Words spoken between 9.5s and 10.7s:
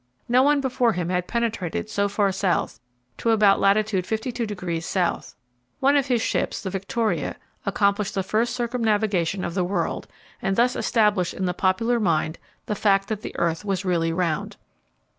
the world, and